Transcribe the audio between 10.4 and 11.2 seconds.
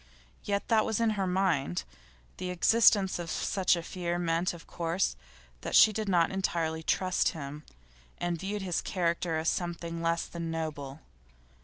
noble.